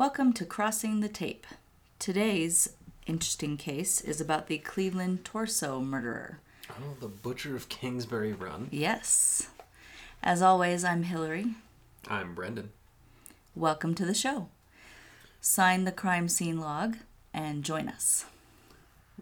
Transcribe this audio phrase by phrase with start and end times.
[0.00, 1.46] Welcome to Crossing the Tape.
[1.98, 2.72] Today's
[3.06, 6.40] interesting case is about the Cleveland torso murderer.
[6.70, 8.68] Oh, the Butcher of Kingsbury Run.
[8.70, 9.48] Yes.
[10.22, 11.48] As always, I'm Hillary.
[12.08, 12.70] I'm Brendan.
[13.54, 14.48] Welcome to the show.
[15.42, 16.96] Sign the crime scene log
[17.34, 18.24] and join us.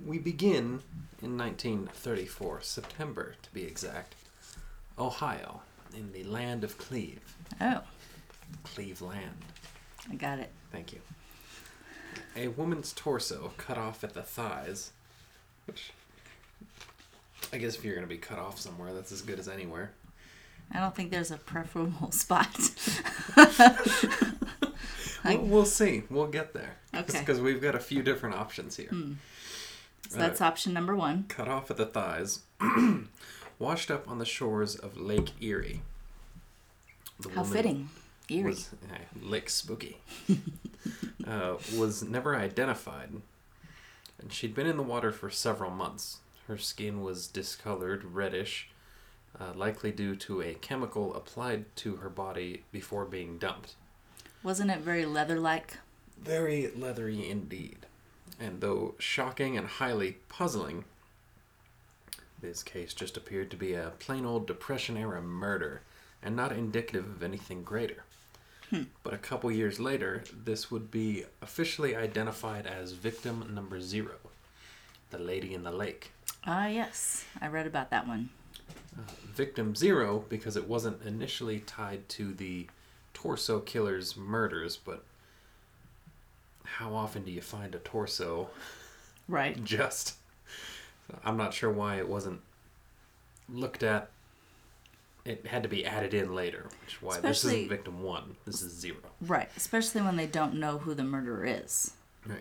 [0.06, 0.82] We begin
[1.20, 4.14] in 1934, September to be exact,
[4.96, 7.34] Ohio, in the land of Cleve.
[7.60, 7.80] Oh,
[8.62, 9.44] Cleveland.
[10.10, 10.50] I got it.
[10.72, 11.00] Thank you.
[12.36, 14.92] A woman's torso cut off at the thighs,
[15.66, 15.90] which
[17.52, 19.92] I guess if you're going to be cut off somewhere, that's as good as anywhere.
[20.72, 22.48] I don't think there's a preferable spot.
[25.24, 26.04] Well, we'll see.
[26.10, 26.76] We'll get there.
[26.94, 27.18] Okay.
[27.20, 28.88] Because we've got a few different options here.
[28.88, 29.14] Hmm.
[30.08, 31.24] So uh, that's option number one.
[31.28, 32.40] cut off at the thighs,
[33.58, 35.82] washed up on the shores of Lake Erie.
[37.20, 37.88] The How woman fitting.
[38.30, 38.50] Eerie.
[38.50, 38.70] Was,
[39.22, 39.98] Lake Spooky.
[41.26, 43.10] uh, was never identified,
[44.20, 46.18] and she'd been in the water for several months.
[46.46, 48.68] Her skin was discolored, reddish,
[49.38, 53.74] uh, likely due to a chemical applied to her body before being dumped.
[54.42, 55.78] Wasn't it very leather like?
[56.20, 57.86] Very leathery indeed.
[58.40, 60.84] And though shocking and highly puzzling,
[62.40, 65.82] this case just appeared to be a plain old Depression era murder
[66.22, 68.04] and not indicative of anything greater.
[69.02, 74.16] But a couple years later, this would be officially identified as victim number zero
[75.10, 76.10] the lady in the lake.
[76.46, 77.24] Ah, yes.
[77.40, 78.28] I read about that one.
[79.34, 82.66] Victim zero because it wasn't initially tied to the
[83.14, 85.02] torso killer's murders, but
[86.64, 88.48] how often do you find a torso
[89.26, 89.62] Right.
[89.64, 90.14] just
[91.24, 92.40] i'm not sure why it wasn't
[93.48, 94.10] looked at
[95.28, 98.62] it had to be added in later which is why this isn't victim one this
[98.62, 99.48] is zero Right.
[99.56, 101.92] Especially when they don't know who the murderer is.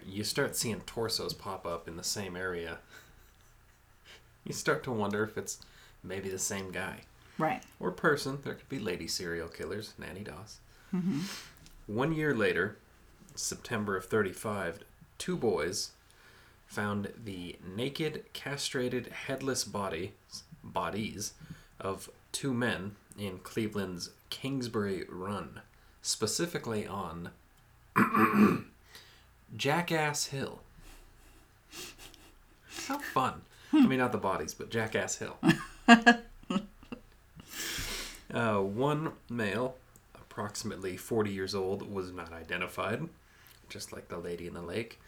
[0.06, 2.78] You start seeing torsos pop up in the same area
[4.46, 5.60] you start to wonder if it's
[6.04, 7.02] maybe the same guy
[7.38, 7.62] Right.
[7.80, 10.60] or person there could be lady serial killers nannie doss
[10.94, 11.20] mm-hmm.
[11.86, 12.78] one year later
[13.36, 14.80] september of 35
[15.18, 15.92] two boys
[16.66, 20.14] found the naked castrated headless body
[20.64, 21.34] bodies
[21.80, 25.62] of two men in cleveland's kingsbury run
[26.04, 27.32] specifically on
[29.58, 30.60] jackass hill
[32.88, 33.42] how fun
[33.74, 35.38] i mean not the bodies but jackass hill
[38.32, 39.76] uh, one male,
[40.14, 43.08] approximately 40 years old, was not identified,
[43.68, 45.00] just like the lady in the lake.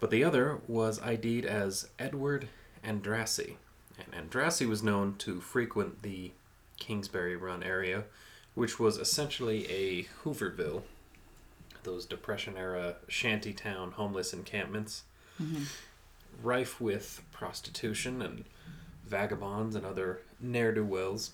[0.00, 2.48] But the other was ID'd as Edward
[2.84, 3.54] Andrassy.
[3.98, 6.32] And Andrassy was known to frequent the
[6.82, 8.02] Kingsbury Run area,
[8.54, 10.82] which was essentially a Hooverville,
[11.84, 15.04] those Depression era shanty town homeless encampments,
[15.40, 15.62] mm-hmm.
[16.42, 18.44] rife with prostitution and
[19.06, 21.30] vagabonds and other ne'er do wells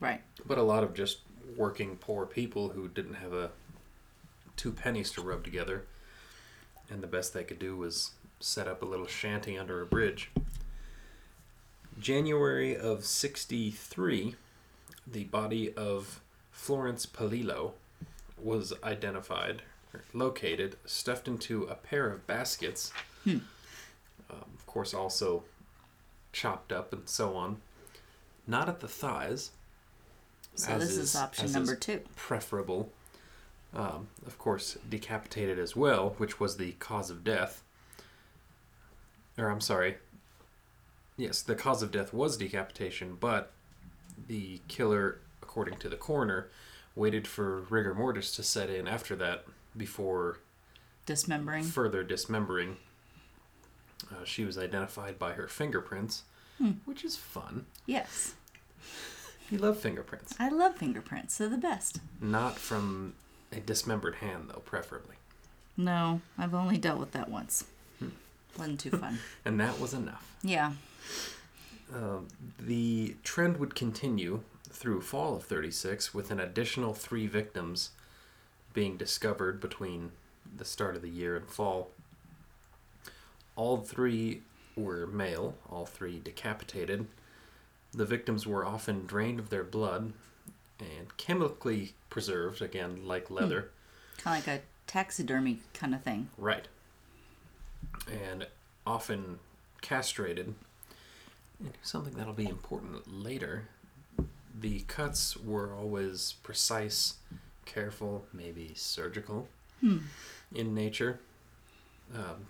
[0.00, 0.22] Right.
[0.46, 1.18] but a lot of just
[1.56, 3.50] working poor people who didn't have a
[4.56, 5.84] two pennies to rub together.
[6.90, 10.30] And the best they could do was set up a little shanty under a bridge.
[11.98, 14.36] January of 63
[15.10, 16.20] the body of
[16.50, 17.72] florence polillo
[18.40, 19.62] was identified
[20.12, 22.92] located stuffed into a pair of baskets
[23.26, 23.42] um,
[24.30, 25.42] of course also
[26.32, 27.56] chopped up and so on
[28.46, 29.50] not at the thighs
[30.54, 32.00] So this is, option number is two.
[32.16, 32.90] preferable.
[33.74, 37.62] Um, of course, decapitated as well, which was the cause of death.
[39.36, 39.98] Or, I'm sorry.
[41.16, 43.52] Yes, the cause of death was decapitation, but
[44.26, 46.48] the killer, according to the coroner,
[46.94, 49.44] waited for rigor mortis to set in after that
[49.76, 50.38] before
[51.06, 51.64] Dismembering.
[51.64, 52.76] further dismembering.
[54.10, 56.22] Uh, she was identified by her fingerprints,
[56.84, 57.66] which is fun.
[57.86, 58.34] Yes.
[59.50, 60.34] You love fingerprints.
[60.38, 61.38] I love fingerprints.
[61.38, 62.00] They're the best.
[62.20, 63.14] Not from
[63.52, 65.16] a dismembered hand, though, preferably.
[65.76, 67.64] No, I've only dealt with that once.
[68.58, 69.18] Wasn't too fun.
[69.44, 70.34] And that was enough.
[70.42, 70.72] Yeah.
[71.94, 74.40] Um, the trend would continue
[74.70, 77.90] through fall of 36 with an additional three victims
[78.74, 80.12] being discovered between
[80.56, 81.90] the start of the year and fall.
[83.56, 84.42] All three
[84.76, 87.06] were male, all three decapitated.
[87.92, 90.12] The victims were often drained of their blood
[90.78, 93.70] and chemically preserved, again, like leather.
[94.18, 96.28] Kind of like a taxidermy kind of thing.
[96.36, 96.68] Right.
[98.08, 98.46] And
[98.86, 99.38] often
[99.80, 100.54] castrated.
[101.60, 103.68] And something that'll be important later.
[104.60, 107.14] The cuts were always precise,
[107.64, 109.48] careful, maybe surgical.
[110.54, 111.20] in nature.
[112.14, 112.46] Um,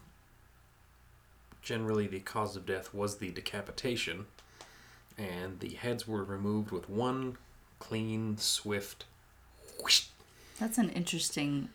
[1.63, 4.27] generally, the cause of death was the decapitation,
[5.17, 7.37] and the heads were removed with one
[7.79, 9.05] clean, swift.
[9.83, 10.07] whoosh.
[10.59, 11.69] That's an interesting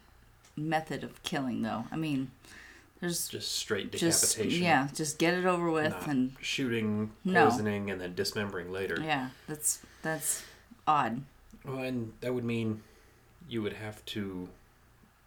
[0.56, 1.86] method of killing, though.
[1.92, 2.32] I mean,
[3.04, 4.64] there's Just straight just decapitation.
[4.64, 7.50] yeah, just get it over with, Not and shooting, No.
[7.50, 8.98] poisoning, and then dismembering later.
[9.04, 10.44] yeah, that's that's
[10.88, 11.22] odd.
[11.66, 12.82] Well, and that would mean
[13.50, 14.48] you would have to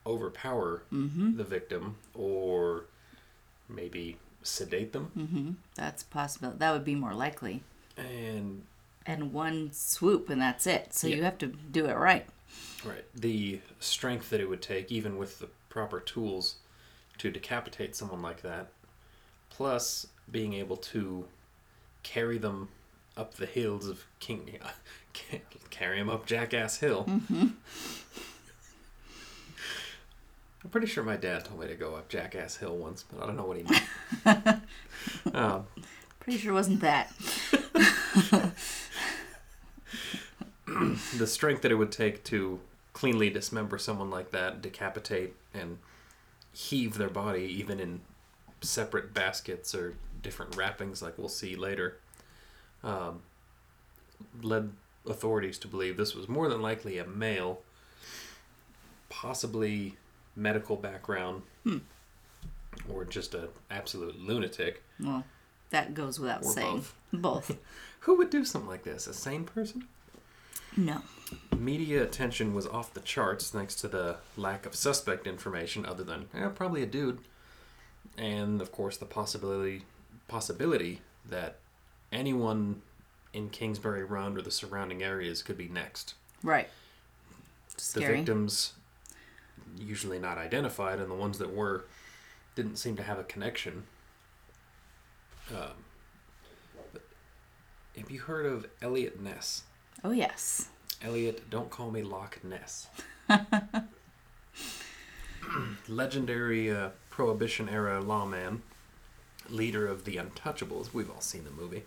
[0.06, 1.37] overpower Mm-hmm.
[1.37, 2.84] the victim or
[3.69, 5.11] maybe sedate them.
[5.17, 5.50] Mm-hmm.
[5.75, 6.55] That's possible.
[6.56, 7.62] That would be more likely.
[7.99, 8.62] And
[9.05, 10.94] And one swoop, and that's it.
[10.94, 11.17] So Yeah.
[11.17, 12.26] you have to do it right.
[12.84, 16.56] right, the strength that it would take, even with the proper tools,
[17.18, 18.68] to decapitate someone like that,
[19.50, 21.26] plus being able to
[22.02, 22.68] carry them
[23.16, 24.58] up the hills of King,
[25.70, 27.04] carry them up Jackass Hill.
[27.08, 27.46] Mm-hmm.
[30.64, 33.26] I'm pretty sure my dad told me to go up Jackass Hill once, but I
[33.26, 34.62] don't know what he meant.
[35.34, 35.66] um,
[36.19, 37.12] Pretty sure it wasn't that.
[41.16, 42.58] the strength that it would take to
[42.92, 45.78] cleanly dismember someone like that, decapitate, and
[46.56, 48.00] heave their body even in
[48.62, 51.99] separate baskets or different wrappings, like we'll see later,
[52.82, 53.20] um,
[54.43, 54.70] led
[55.06, 57.61] authorities to believe this was more than likely a male,
[59.08, 59.97] possibly
[60.35, 61.79] medical background, Hmm.
[62.91, 64.82] or just an absolute lunatic.
[65.00, 65.25] Well,
[65.70, 66.85] that goes without Or saying.
[67.12, 67.56] Both.
[68.00, 69.06] Who would do something like this?
[69.06, 69.88] A sane person?
[70.76, 71.03] no.
[71.56, 76.28] Media attention was off the charts thanks to the lack of suspect information other than
[76.34, 77.19] eh, probably a dude.
[78.17, 79.82] And of course the possibility
[80.28, 81.56] possibility that
[82.12, 82.82] anyone
[83.32, 86.14] in Kingsbury Run or the surrounding areas could be next.
[86.43, 86.69] Right.
[87.94, 88.72] The victims
[89.79, 91.84] usually not identified and the ones that were
[92.55, 93.84] didn't seem to have a connection.
[95.50, 95.75] Um,
[97.96, 99.64] have you heard of Eliot Ness?
[100.02, 100.69] Oh yes.
[101.02, 102.88] Eliot, don't call me Loch Ness.
[105.88, 108.62] Legendary uh, Prohibition era lawman,
[109.48, 110.93] leader of the Untouchables.
[110.93, 111.84] We've all seen the movie.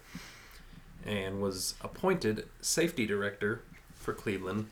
[1.06, 3.62] And was appointed safety director
[3.96, 4.68] for Cleveland,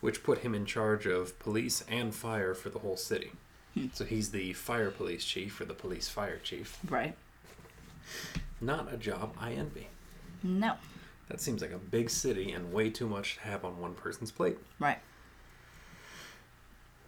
[0.00, 3.32] which put him in charge of police and fire for the whole city.
[3.92, 6.78] So he's the fire police chief or the police fire chief.
[6.88, 7.14] Right.
[8.60, 9.88] Not a job I envy.
[10.42, 10.74] No.
[11.28, 14.30] That seems like a big city and way too much to have on one person's
[14.30, 14.56] plate.
[14.78, 14.98] Right.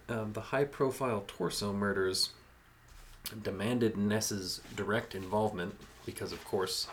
[0.09, 2.29] Um, the high profile torso murders
[3.43, 5.75] demanded Ness's direct involvement
[6.05, 6.87] because, of course,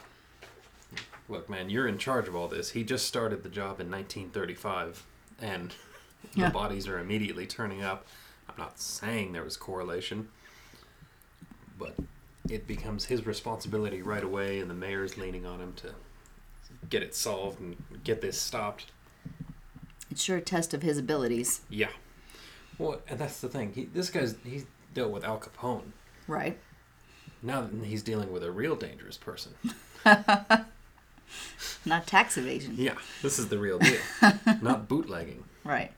[1.28, 2.70] look, man, you're in charge of all this.
[2.70, 5.04] He just started the job in 1935,
[5.40, 5.74] and
[6.34, 6.46] Yeah.
[6.48, 8.06] the bodies are immediately turning up.
[8.48, 10.28] I'm not saying there was correlation,
[11.78, 11.94] but
[12.50, 15.94] it becomes his responsibility right away, and the mayor's leaning on him to
[16.88, 18.86] get it solved and get this stopped.
[20.10, 21.60] It's sure a test of his abilities.
[21.68, 21.90] Yeah.
[22.78, 23.72] Well, and that's the thing.
[23.74, 24.64] He, this guy's he's
[24.94, 25.92] dealt with Al Capone.
[26.26, 26.58] Right.
[27.42, 29.54] Now he's dealing with a real dangerous person.
[31.84, 32.74] Not tax evasion.
[32.76, 33.98] Yeah, this is the real deal.
[34.62, 35.92] Not bootlegging, Right.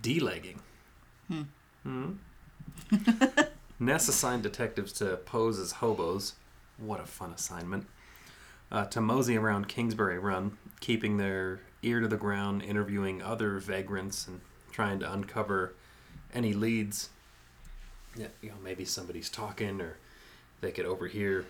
[0.00, 0.60] delegging.
[1.28, 1.42] Hmm.
[1.82, 2.12] Hmm.
[3.80, 6.34] Ness assigned detectives to pose as hobos.
[6.78, 7.86] What a fun assignment.
[8.70, 14.26] Uh, to mosey around Kingsbury Run, keeping their ear to the ground, interviewing other vagrants,
[14.26, 14.40] and
[14.72, 15.74] trying to uncover
[16.34, 17.10] any leads.
[18.16, 19.96] Yeah, you know, maybe somebody's talking, or
[20.60, 21.44] they could overhear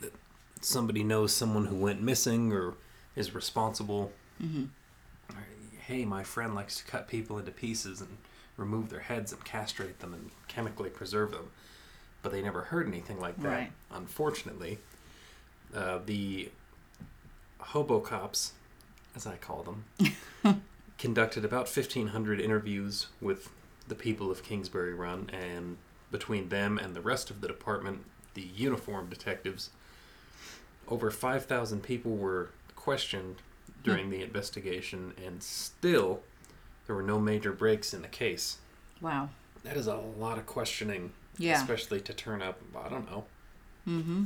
[0.00, 0.12] that
[0.60, 2.74] somebody knows someone who went missing or
[3.16, 4.12] is responsible.
[4.40, 4.64] Mm-hmm.
[5.36, 5.44] Or,
[5.86, 8.18] hey, my friend likes to cut people into pieces and
[8.56, 11.50] remove their heads and castrate them and chemically preserve them.
[12.22, 13.72] But they never heard anything like that, Right.
[13.90, 14.78] unfortunately.
[15.74, 16.50] Uh, the
[17.58, 18.52] hobo cops,
[19.16, 20.62] as I call them,
[20.98, 23.48] conducted about 1,500 interviews with
[23.88, 25.76] the people of Kingsbury Run, and
[26.10, 29.70] between them and the rest of the department, the uniformed detectives,
[30.88, 33.36] over 5,000 people were questioned
[33.82, 36.20] during the investigation, and still
[36.86, 38.58] there were no major breaks in the case.
[39.00, 39.30] Wow.
[39.64, 41.60] That is a lot of questioning, Yeah.
[41.60, 43.24] especially to turn up, I don't know.
[43.88, 44.24] Mm-hmm.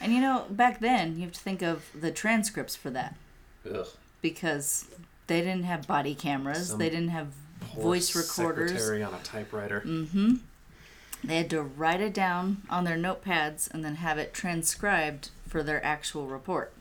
[0.00, 3.16] And you know, back then you have to think of the transcripts for that
[3.72, 3.86] Ugh.
[4.20, 4.86] because
[5.26, 6.68] they didn't have body cameras.
[6.70, 7.28] Some they didn't have
[7.74, 8.72] voice recorders.
[8.72, 9.82] Secretary on a typewriter.
[9.82, 10.34] Mm-hmm.
[11.24, 15.62] They had to write it down on their notepads and then have it transcribed for
[15.62, 16.72] their actual report.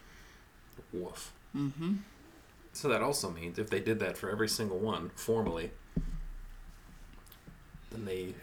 [0.94, 1.32] Woof.
[1.56, 1.96] Mm-hmm.
[2.74, 5.72] So that also means if they did that for every single one formally,
[7.92, 8.36] then they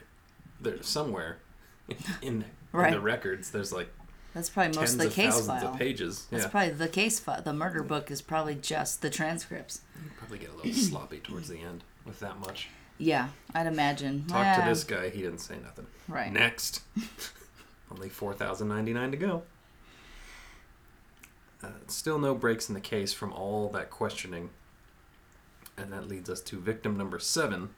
[0.61, 1.39] they're somewhere
[2.23, 2.89] in, Right.
[2.89, 3.51] in the records.
[3.51, 3.89] There's like
[4.35, 5.69] That's probably most of the of case file.
[5.69, 6.27] of pages.
[6.31, 7.43] That's yeah, probably the case file.
[7.43, 9.83] The murder book is probably just the transcripts.
[10.03, 12.69] You probably get a little sloppy towards the end with that much.
[12.99, 14.27] Yeah, I'd imagine.
[14.27, 15.09] Talk Yeah, to this guy.
[15.11, 15.87] He didn't say nothing.
[16.09, 16.33] Right.
[16.33, 16.83] Next.
[17.91, 19.43] Only 4,099 to go.
[21.63, 24.51] Uh, still no breaks in the case from all that questioning.
[25.77, 27.71] And that leads us to victim number seven.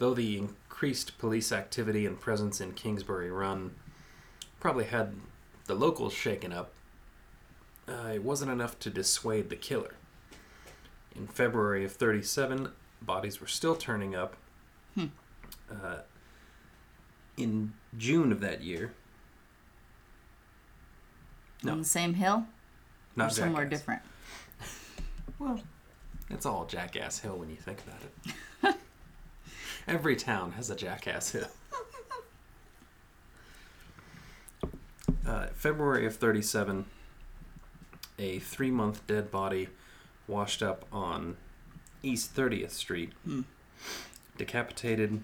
[0.00, 3.74] Though the increased police activity and presence in Kingsbury Run
[4.58, 5.12] probably had
[5.66, 6.72] the locals shaken up,
[7.86, 9.92] uh, it wasn't enough to dissuade the killer.
[11.14, 14.36] In February of 37, bodies were still turning up.
[14.94, 15.06] Hmm.
[15.70, 15.98] Uh,
[17.36, 18.94] in June of that year,
[21.62, 21.72] No.
[21.72, 22.46] On the same hill
[23.16, 23.78] not or somewhere Jackass.
[23.80, 24.02] different.
[25.38, 25.60] Well,
[26.30, 28.34] it's all Jackass Hill when you think about it.
[29.90, 31.48] Every town has a Jackass Hill.
[35.26, 36.86] Uh, February of 37,
[38.18, 39.68] a three month dead body
[40.26, 41.36] washed up on
[42.02, 43.12] East 30th Street.
[43.24, 43.42] Hmm.
[44.38, 45.20] Decapitated,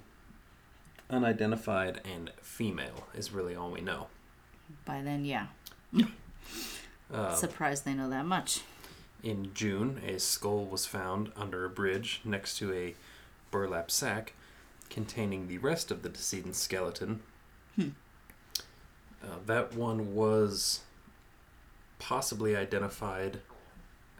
[1.10, 4.06] unidentified, and female is really all we know.
[4.84, 5.46] By then, yeah.
[7.12, 8.62] Uh, Surprised they know that much.
[9.22, 12.94] In June, a skull was found under a bridge next to a
[13.50, 14.32] burlap sack
[14.90, 17.20] containing the rest of the decedent's skeleton.
[17.74, 17.88] Hmm.
[19.22, 20.80] Uh, that one was
[21.98, 23.40] possibly identified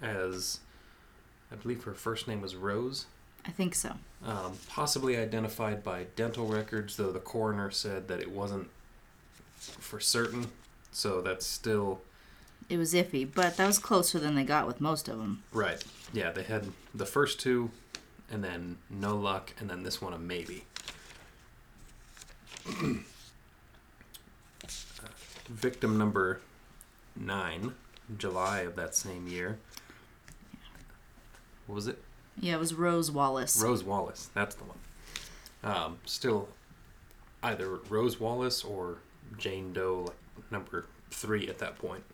[0.03, 0.61] as,
[1.53, 3.07] I believe her first name was Rose.
[3.45, 3.93] I think so.
[4.25, 8.69] Um, possibly identified by dental records, though the coroner said that it wasn't
[9.57, 10.49] for certain.
[10.91, 12.01] So that's still
[12.69, 15.43] It was iffy, but that was closer than they got with most of them.
[15.53, 15.85] Right.
[16.13, 17.71] Yeah, they had the first two,
[18.31, 20.65] and then no luck, and then this one a maybe.
[24.65, 25.09] Uh,
[25.49, 26.41] Victim number
[27.15, 27.73] nine,
[28.19, 29.59] July of that same year.
[31.67, 32.03] What was it?
[32.41, 33.63] Yeah, it was Rose Wallace.
[33.63, 34.31] Rose Wallace.
[34.35, 34.79] That's the one.
[35.63, 36.49] Um, still,
[37.43, 38.99] either Rose Wallace or
[39.39, 40.07] Jane Doe,
[40.37, 42.05] like number three at that point.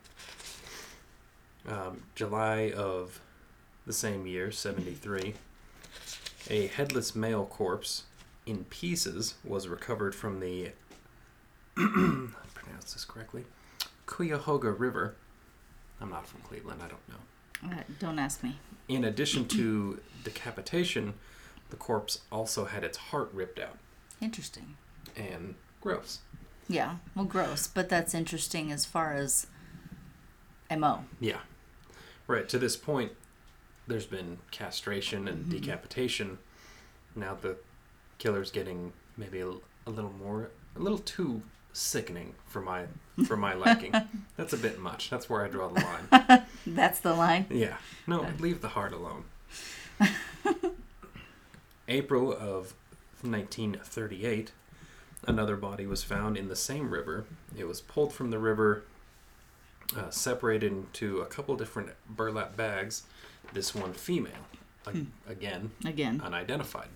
[1.69, 3.21] Um, July of
[3.87, 5.35] the same year, 73,
[6.51, 8.05] a headless male corpse
[8.47, 10.73] in pieces was recovered from the,
[11.75, 13.45] pronounce this correctly,
[14.07, 15.15] Cuyahoga River.
[16.01, 17.77] I'm not from Cleveland, I don't know.
[17.77, 18.57] Uh, don't ask me.
[18.89, 21.15] In addition to decapitation,
[21.71, 23.79] the corpse also had its heart ripped out.
[24.21, 24.77] Interesting.
[25.17, 26.19] And gross.
[26.69, 29.47] Yeah, well, gross, but that's interesting as far as
[30.71, 31.05] MO.
[31.21, 31.39] Yeah.
[32.27, 33.13] Right, to this point,
[33.87, 36.39] there's been castration and decapitation.
[37.15, 37.57] Now the
[38.19, 42.85] killer's getting maybe a, a little more, a little too sickening for my
[43.27, 43.95] for my liking.
[44.37, 45.11] That's a bit much.
[45.11, 46.43] That's where I draw the line.
[46.67, 47.47] That's the line.
[47.51, 47.77] Yeah.
[48.07, 49.25] No, leave the heart alone.
[51.89, 52.75] April of
[53.23, 54.53] 1938,
[55.27, 57.25] another body was found in the same river.
[57.57, 58.85] It was pulled from the river,
[59.97, 63.03] uh, separated into a couple different burlap bags.
[63.53, 64.47] This one female,
[64.87, 65.05] a- Hmm.
[65.27, 66.21] again, Again.
[66.23, 66.89] unidentified.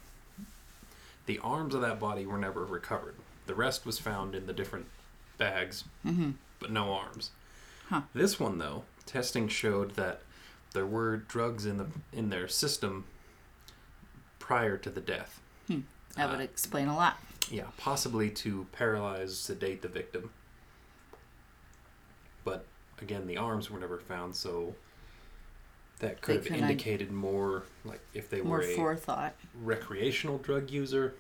[1.27, 3.17] The arms of that body were never recovered.
[3.47, 4.87] The rest was found in the different
[5.39, 6.33] bags, Mm-hmm.
[6.61, 7.31] but no arms.
[7.89, 8.03] Huh.
[8.15, 10.23] This one though, testing showed that
[10.73, 13.05] there were drugs in the in their system
[14.39, 15.41] prior to the death.
[15.69, 17.19] That would Uh, explain a lot.
[17.51, 20.31] Yeah, possibly to paralyze, sedate the victim.
[22.45, 22.65] But
[23.01, 24.75] again, the arms were never found, so
[26.01, 29.35] that could have indicated more like if they More were a forethought.
[29.63, 31.15] recreational drug user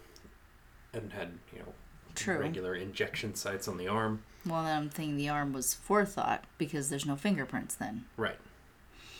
[0.93, 1.75] and had, you know,
[2.15, 2.39] True.
[2.39, 4.23] regular injection sites on the arm.
[4.45, 8.05] Well, then I'm thinking the arm was forethought because there's no fingerprints then.
[8.17, 8.39] Right.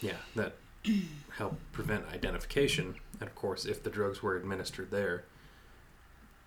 [0.01, 0.55] Yeah, that
[1.37, 2.97] help prevent identification.
[3.21, 5.25] And of course, if the drugs were administered there,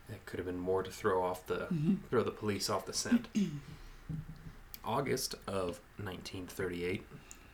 [0.07, 1.95] it could have been more to throw off the mm-hmm.
[2.09, 3.27] throw the police off the scent.
[4.85, 7.05] August of 1938,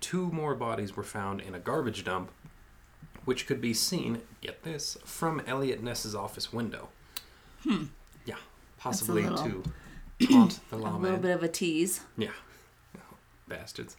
[0.06, 2.30] two more bodies were found in a garbage dump,
[3.26, 6.90] which could be seen, get this, from Eliot Ness's office window.
[7.64, 7.86] Hmm.
[8.24, 8.36] Yeah,
[8.78, 9.64] possibly to
[10.28, 12.02] taunt the A little bit of a tease.
[12.20, 12.30] Yeah.
[12.96, 13.16] Oh,
[13.48, 13.98] bastards.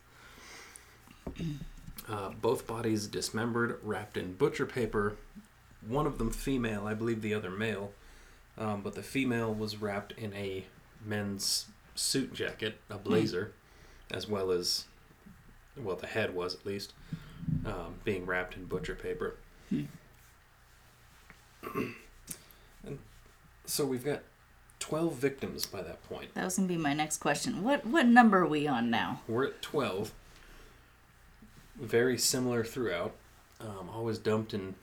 [2.09, 5.17] Uh, both bodies dismembered, wrapped in butcher paper.
[5.89, 7.91] One of them female, I believe the other male.
[8.57, 10.67] Um, but the female was wrapped in a
[11.05, 13.55] men's suit jacket, a blazer,
[14.13, 14.85] as well as,
[15.76, 16.92] well, the head was at least,
[17.64, 19.37] um, being wrapped in butcher paper.
[19.68, 19.85] Hmm.
[22.85, 22.99] and
[23.64, 24.23] So we've got
[24.80, 26.35] 12 victims by that point.
[26.35, 27.62] That was gonna be my next question.
[27.62, 29.21] What what number are we on now?
[29.26, 30.12] We're at 12.
[31.80, 33.12] Very similar throughout.
[33.61, 34.75] Um, always dumped in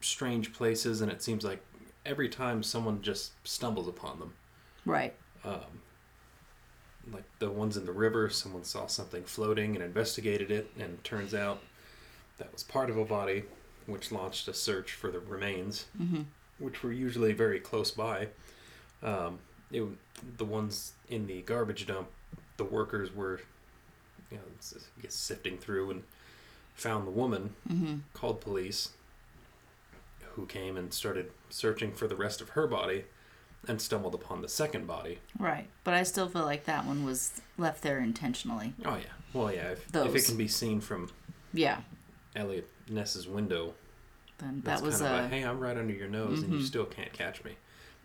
[0.00, 1.62] strange places, and it seems like
[2.06, 4.34] every time someone just stumbles upon them.
[4.84, 5.14] Right.
[5.44, 5.82] Um,
[7.12, 11.34] like the ones in the river, someone saw something floating and investigated it, and turns
[11.34, 11.60] out
[12.38, 13.44] that was part of a body,
[13.86, 16.22] which launched a search for the remains, Mm-hmm.
[16.58, 18.28] which were usually very close by.
[19.02, 19.38] Um,
[19.72, 19.84] it,
[20.36, 22.08] the ones in the garbage dump,
[22.58, 23.40] the workers were,
[24.30, 26.02] you know, s- I guess sifting through and
[26.74, 27.94] found the woman, Mm-hmm.
[28.14, 28.90] called police,
[30.34, 33.04] who came and started searching for the rest of her body,
[33.68, 35.18] and stumbled upon the second body.
[35.38, 35.66] Right.
[35.84, 38.72] But I still feel like that one was left there intentionally.
[38.84, 39.04] Oh yeah.
[39.32, 39.68] Well yeah.
[39.70, 41.10] If, if it can be seen from
[41.52, 41.80] Yeah.
[42.34, 43.74] Eliot Ness's window,
[44.38, 46.60] Then that was kind of a a hey, I'm right under your nose, and you
[46.60, 46.64] Mhm.
[46.66, 47.56] still can't catch me.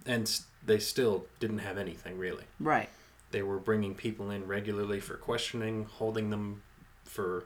[0.05, 0.29] And
[0.65, 2.43] they still didn't have anything really.
[2.59, 2.89] right.
[3.31, 6.61] They were bringing people in regularly for questioning, holding them
[7.03, 7.43] for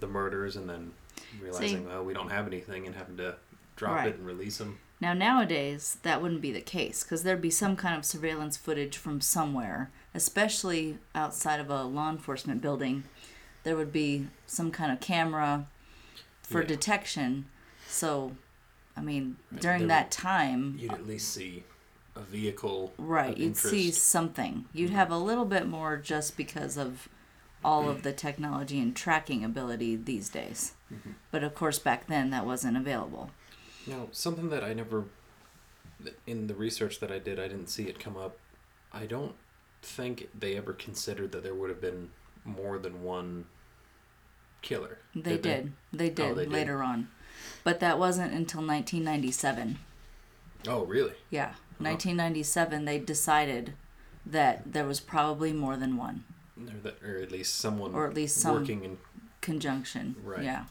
[0.00, 0.92] the murders, and then
[1.40, 3.36] realizing, well, we don't have anything, and having to
[3.76, 4.08] drop Right.
[4.08, 4.78] it and release them.
[5.04, 8.96] Now nowadays that wouldn't be the case because there'd be some kind of surveillance footage
[8.96, 13.04] from somewhere, especially outside of a law enforcement building.
[13.64, 15.66] There would be some kind of camera
[16.42, 16.68] for Yeah.
[16.68, 17.44] detection.
[17.86, 18.34] So,
[18.96, 21.64] I mean, during there that time, You'd at least see
[22.16, 22.94] a vehicle.
[22.96, 24.64] right, you'd see something.
[24.72, 24.94] You'd Mhm.
[24.94, 27.10] have a little bit more just because of
[27.62, 30.72] all of the technology and tracking ability these days.
[30.90, 31.12] Mhm.
[31.30, 33.30] But of course, back then that wasn't available.
[33.86, 35.04] Now, something that I never,
[36.26, 38.38] in the research that I did, I didn't see it come up.
[38.92, 39.34] I don't
[39.82, 42.10] think they ever considered that there would have been
[42.44, 43.46] more than one
[44.62, 44.98] killer.
[45.14, 45.72] They did.
[45.92, 46.52] They did Oh, they did.
[46.52, 47.08] later on.
[47.62, 49.78] But that wasn't until 1997.
[50.66, 51.14] Oh, really?
[51.30, 51.54] Yeah.
[51.78, 53.74] 1997 they decided
[54.24, 56.24] that there was probably more than one
[56.56, 58.98] Or, that, or at least someone or at least some working in
[59.40, 60.14] conjunction.
[60.22, 60.44] Right.
[60.44, 60.64] Yeah.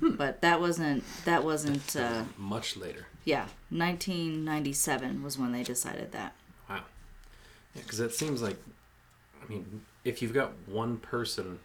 [0.00, 3.06] But that wasn't that wasn't uh much later.
[3.24, 6.34] yeah, 1997 was when they decided that.
[6.68, 6.82] Wow.
[7.74, 8.56] Because it seems like,
[9.42, 11.58] I mean, if you've got one person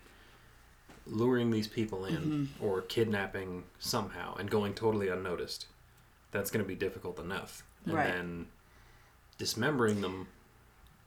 [1.05, 2.65] luring these people in Mm-hmm.
[2.65, 5.65] or kidnapping somehow and going totally unnoticed,
[6.31, 7.63] that's going to be difficult enough.
[7.85, 8.07] And Right.
[8.07, 8.47] then
[9.37, 10.27] dismembering them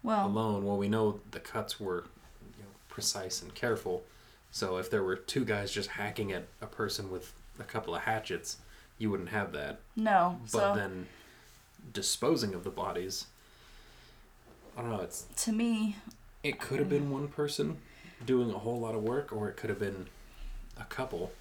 [0.02, 2.04] Well, alone, well, we know the cuts were
[2.58, 4.04] you know, precise and careful.
[4.56, 8.00] So if there were two guys just hacking at a person with a couple of
[8.00, 8.56] hatchets,
[8.96, 9.80] you wouldn't have that.
[9.96, 10.38] no.
[10.44, 11.08] But so then
[11.92, 13.26] disposing of the bodies,
[14.74, 15.02] I don't know.
[15.02, 15.96] It's to me,
[16.42, 17.76] it could have been one person
[18.24, 20.06] doing a whole lot of work, or it could have been
[20.80, 21.32] a couple.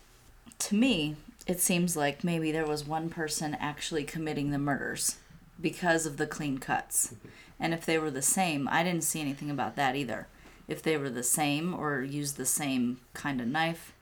[0.59, 1.15] to me,
[1.47, 5.15] it seems like maybe there was one person actually committing the murders
[5.61, 7.13] because of the clean cuts.
[7.13, 7.27] Mm-hmm.
[7.61, 10.27] And if they were the same, I didn't see anything about that either.
[10.67, 13.93] If they were the same or used the same kind of knife,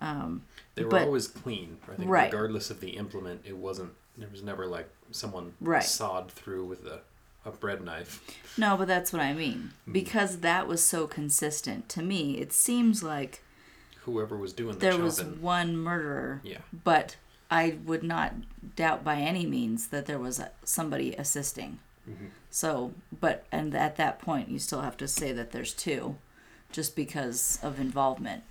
[0.00, 0.42] um,
[0.74, 1.76] They were But- always clean.
[1.90, 2.32] I think, Right.
[2.32, 3.92] regardless of the implement, it wasn't.
[4.16, 5.84] There was never like someone Right.
[5.84, 7.02] sawed through with a,
[7.44, 8.22] a bread knife.
[8.56, 9.72] no, but that's what I mean.
[9.84, 9.92] Hmm.
[9.92, 11.90] Because that was so consistent.
[11.90, 13.42] To me, it seems like
[14.06, 15.04] Whoever was doing the there chopping.
[15.04, 16.58] was one murderer, yeah.
[16.72, 17.16] but
[17.50, 18.32] I would not
[18.76, 21.80] doubt by any means that there was somebody assisting.
[22.08, 22.30] Mhm.
[22.50, 26.16] So, but and at that point, you still have to say that there's two,
[26.72, 28.44] just because of involvement.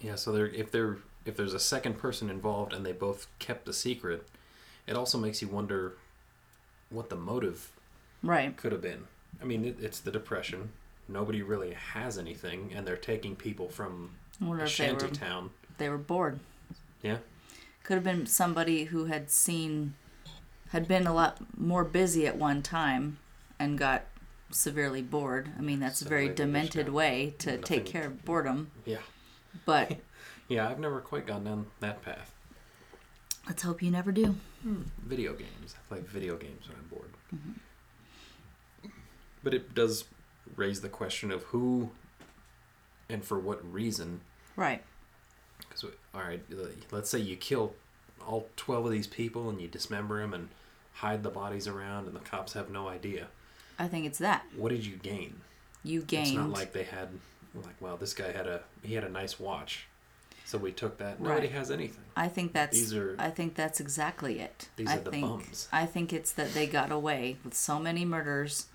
[0.00, 3.66] Yeah, so there, if there, if there's a second person involved and they both kept
[3.66, 4.26] the secret,
[4.86, 5.92] it also makes you wonder
[6.90, 7.70] what the motive
[8.22, 8.56] Right.
[8.56, 9.04] could have been.
[9.40, 10.70] I mean, it, it's the depression.
[11.08, 15.50] Nobody really has anything, and they're taking people from a they shanty were town.
[15.78, 16.40] they were bored.
[17.02, 17.18] Yeah,
[17.84, 19.94] Could have been somebody who had seen,
[20.72, 23.18] had been a lot more busy at one time,
[23.58, 24.04] and got
[24.50, 25.50] severely bored.
[25.58, 28.70] I mean, that's a very demented way to nothing- take care of boredom.
[28.84, 28.98] yeah,
[29.64, 29.98] But
[30.48, 30.68] yeah.
[30.68, 32.34] I've never quite gone down that path.
[33.46, 34.36] let's hope you never do.
[35.04, 35.74] Video games.
[35.76, 37.10] I play video games when I'm bored.
[37.34, 38.88] Mm-hmm.
[39.42, 40.04] But it does
[40.56, 41.90] raise the question of who
[43.08, 44.20] and for what reason
[44.54, 44.82] Right.
[45.58, 46.42] Because, all right,
[46.90, 47.74] let's say you kill
[48.26, 50.48] all 12 of these people and you dismember them and
[50.94, 53.28] hide the bodies around, and the cops have no idea.
[53.78, 55.40] I think it's that What did you gain?
[55.84, 56.28] you gained.
[56.28, 57.08] It's not like they had,
[57.54, 59.86] like, well, this guy had a he had a nice watch,
[60.44, 61.20] so we took that.
[61.20, 61.52] Nobody Right.
[61.56, 62.04] has anything.
[62.16, 62.76] I think that's.
[62.78, 64.68] These are I think that's exactly it.
[64.76, 65.68] these I are the think, bums.
[65.72, 68.66] I think it's that they got away with so many murders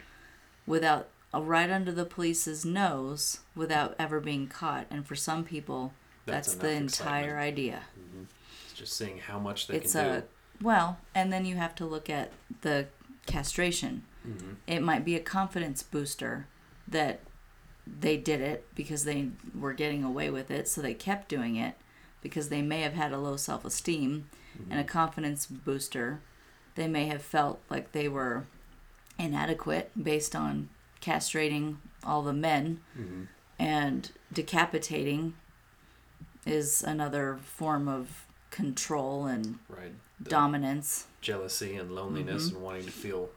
[0.66, 4.88] without uh, right under the police's nose without ever being caught.
[4.90, 5.94] And for some people,
[6.26, 7.40] that's, That's the entire excitement.
[7.40, 7.82] idea.
[8.66, 10.28] It's just seeing how much they It's can a do.
[10.62, 12.88] Well, and then you have to look at the
[13.26, 14.04] castration.
[14.28, 14.54] Mm-hmm.
[14.68, 16.48] It might be a confidence booster
[16.88, 17.20] that
[17.86, 21.76] they did it because they were getting away with it, so they kept doing it
[22.22, 24.30] because they may have had a low self esteem
[24.70, 26.20] and a confidence booster.
[26.76, 28.46] They may have felt like they were
[29.20, 30.70] inadequate based on
[31.02, 33.24] castrating all the men Mm-hmm.
[33.60, 35.34] and decapitating
[36.46, 39.94] is another form of control and Right.
[40.24, 41.08] Dominance.
[41.22, 43.30] jealousy and loneliness and wanting to feel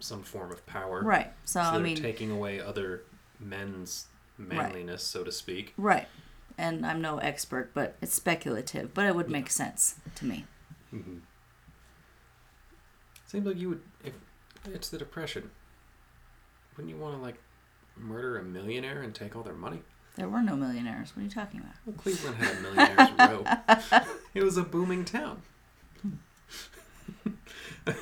[0.00, 0.98] some form of power.
[0.98, 1.08] Mm-hmm.
[1.08, 1.32] Right.
[1.44, 3.02] So, So I mean, taking away other
[3.40, 4.06] men's
[4.38, 5.72] manliness, so to speak.
[5.76, 6.06] right.
[6.58, 10.46] And I'm no expert, but it's speculative, but it would make sense to me.
[10.94, 11.18] Mm-hmm.
[13.26, 13.80] Seems like you would.
[14.04, 14.14] If
[14.72, 15.50] it's the depression,
[16.76, 17.36] wouldn't you want to like
[17.96, 19.80] murder a millionaire and take all their money?
[20.16, 21.14] There were no millionaires.
[21.14, 21.74] What are you talking about?
[21.84, 23.18] Well, Cleveland had a millionaire's
[23.94, 24.02] row.
[24.34, 25.42] It was a booming town.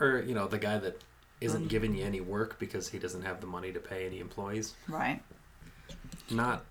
[0.00, 1.00] Or you know, the guy that
[1.40, 4.74] isn't giving you any work because he doesn't have the money to pay any employees.
[4.88, 5.22] Right.
[6.30, 6.64] Not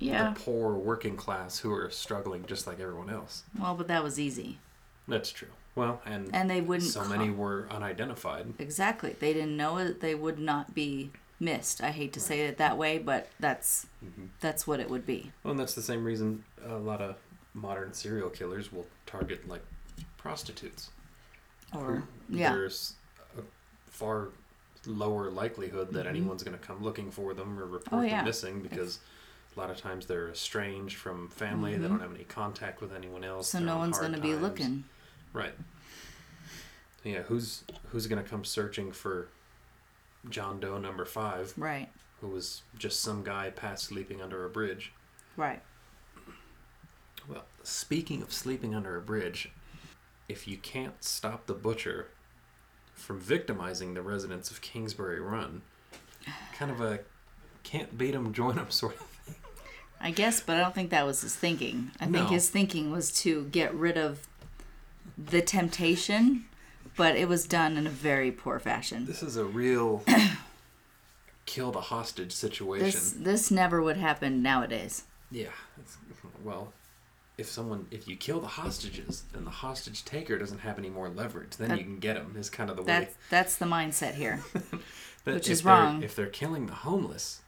[0.00, 0.30] Yeah.
[0.34, 3.44] the poor working class who are struggling just like everyone else.
[3.58, 4.58] Well, but that was easy.
[5.06, 5.48] That's true.
[5.74, 6.90] Well, and, And they wouldn't.
[6.90, 8.54] so many were unidentified.
[8.58, 9.14] Exactly.
[9.18, 10.00] They didn't know it.
[10.00, 11.80] They would not be missed.
[11.82, 14.26] I hate to say it that way, but that's Mm-hmm.
[14.40, 15.30] that's what it would be.
[15.42, 17.16] Well, and that's the same reason a lot of
[17.54, 19.62] modern serial killers will target like
[20.16, 20.90] prostitutes.
[21.74, 22.52] Or yeah.
[22.52, 22.94] There's
[23.36, 23.42] a
[23.90, 24.28] far
[24.86, 26.10] lower likelihood that Mhm.
[26.10, 28.16] anyone's going to come looking for them or report Oh, yeah.
[28.18, 29.00] them missing because
[29.56, 31.76] a lot of times they're estranged from family.
[31.76, 31.90] They Mhm.
[31.90, 33.50] don't have any contact with anyone else.
[33.50, 34.84] So they're no on one's going to be looking.
[35.32, 35.54] Right.
[37.04, 39.28] Yeah, who's who's going to come searching for
[40.28, 41.88] John Doe number 5 Right.
[42.20, 44.92] who was just some guy past sleeping under a bridge?
[45.36, 45.62] Right.
[47.28, 49.50] Well, speaking of sleeping under a bridge,
[50.28, 52.08] if you can't stop the butcher
[52.94, 55.62] from victimizing the residents of Kingsbury Run,
[56.54, 57.00] kind of a
[57.62, 59.34] can't beat 'em, join 'em sort of thing.
[60.00, 61.90] I guess, but I don't think that was his thinking.
[62.00, 64.28] I think his thinking was to get rid of
[65.16, 66.44] the temptation,
[66.96, 69.06] but it was done in a very poor fashion.
[69.06, 70.04] This is a real
[71.46, 72.86] kill the hostage situation.
[72.86, 75.04] This this never would happen nowadays.
[75.30, 75.48] Yeah.
[75.78, 75.96] It's,
[76.44, 76.72] well,
[77.38, 81.08] if someone if you kill the hostages, then the hostage taker doesn't have any more
[81.08, 81.56] leverage.
[81.56, 82.86] Then That- you can get them Is kind of the way.
[82.86, 84.36] That's that's the mindset here.
[85.24, 86.02] which if is they're- wrong.
[86.02, 87.40] If they're killing the homeless,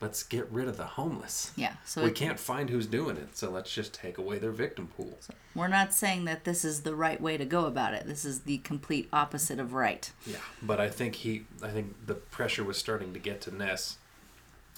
[0.00, 1.50] let's get rid of the homeless.
[1.56, 1.74] Yeah.
[1.84, 4.86] So we it- can't find who's doing it, so let's just take away their victim
[4.96, 5.18] pool.
[5.56, 8.06] we're not saying that this is the right way to go about it.
[8.06, 10.10] This is the complete opposite of right.
[10.24, 13.98] Yeah, but I think he, I think the pressure was starting to get to Ness.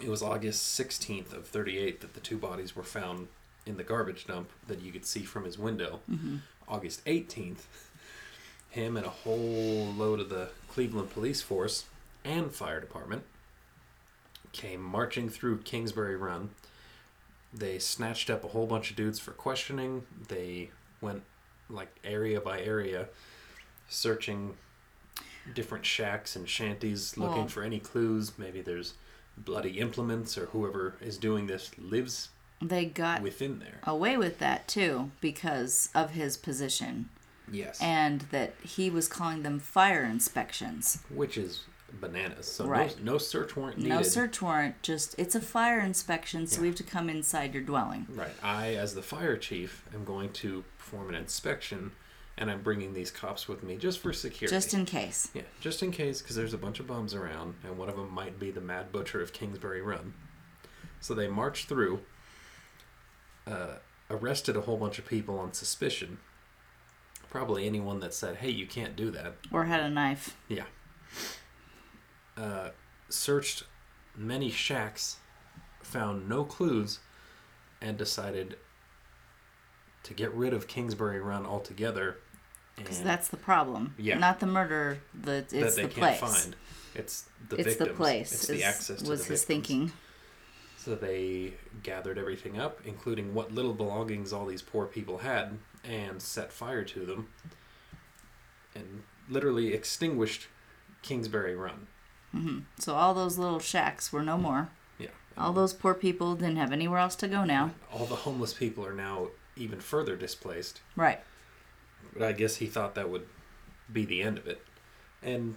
[0.02, 3.28] It was August sixteenth of thirty-eight that the two bodies were found
[3.66, 6.00] in the garbage dump that you could see from his window.
[6.10, 6.36] Mm-hmm.
[6.68, 7.66] August eighteenth,
[8.70, 11.84] him and a whole load of the Cleveland police force
[12.24, 13.22] and fire department
[14.52, 16.50] came marching through Kingsbury Run.
[17.52, 20.04] They snatched up a whole bunch of dudes for questioning.
[20.28, 21.22] They went
[21.68, 23.08] like area by area,
[23.88, 24.56] searching
[25.54, 28.38] different shacks and shanties, looking Well- for any clues.
[28.38, 28.94] Maybe there's
[29.36, 32.30] bloody implements, or whoever is doing this lives
[32.68, 33.80] They got within there.
[33.84, 37.08] away with that too because of his position
[37.50, 41.02] Yes, and that he was calling them fire inspections.
[41.10, 41.64] which is
[42.00, 42.50] bananas.
[42.50, 42.96] So Right.
[43.00, 43.90] no, no search warrant needed.
[43.90, 46.62] No search warrant, just it's a fire inspection, so Yeah.
[46.62, 48.06] we have to come inside your dwelling.
[48.08, 48.32] Right.
[48.42, 51.92] I, as the fire chief, am going to perform an inspection,
[52.36, 54.56] and I'm bringing these cops with me just for security.
[54.56, 55.28] Just in case.
[55.34, 58.10] yeah, just in case, because there's a bunch of bums around, and one of them
[58.10, 60.14] might be the Mad Butcher of Kingsbury Run.
[61.00, 62.00] So they marched through,
[63.46, 63.76] uh,
[64.10, 66.18] arrested a whole bunch of people on suspicion.
[67.30, 70.36] Probably anyone that said, "Hey, you can't do that." Or had a knife.
[70.48, 70.64] Yeah.
[72.36, 72.70] Uh,
[73.08, 73.64] searched
[74.16, 75.16] many shacks,
[75.82, 77.00] found no clues,
[77.80, 78.56] and decided
[80.04, 82.18] to get rid of Kingsbury Run altogether.
[82.76, 83.94] Because that's the problem.
[83.98, 84.18] Yeah.
[84.18, 86.20] Not the murder, the it's that they the can't place.
[86.20, 86.56] find.
[86.94, 87.88] It's the it's victims.
[87.88, 88.32] the place.
[88.32, 89.92] It's the access to was the his thinking.
[90.84, 96.20] So they gathered everything up, including what little belongings all these poor people had, and
[96.20, 97.28] set fire to them,
[98.74, 100.48] and literally extinguished
[101.02, 101.86] Kingsbury Run.
[102.32, 104.68] hmm So all those little shacks were no more.
[104.98, 105.08] Yeah.
[105.38, 107.70] All those poor people didn't have anywhere else to go now.
[107.90, 110.82] all the homeless people are now even further displaced.
[110.96, 111.20] Right.
[112.12, 113.26] But I guess he thought that would
[113.90, 114.60] be the end of it.
[115.22, 115.56] And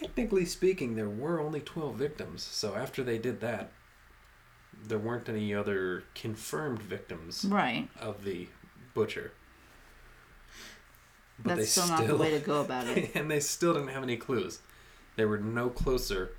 [0.00, 2.42] technically speaking, there were only 12 victims.
[2.42, 3.70] So after they did that,
[4.86, 7.88] there weren't any other confirmed victims Right.
[8.00, 8.48] of the
[8.94, 9.32] butcher.
[11.44, 13.10] they That's still, not the way to go about it.
[13.14, 14.60] and they still didn't have any clues.
[15.16, 16.32] They were no closer